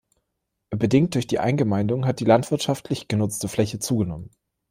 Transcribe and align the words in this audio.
Bedingt 0.71 1.13
durch 1.13 1.27
die 1.27 1.37
Eingemeindungen 1.37 2.05
hat 2.07 2.19
die 2.19 2.25
landwirtschaftlich 2.25 3.07
genutzte 3.07 3.47
Fläche 3.47 3.77
zugenommen. 3.77 4.31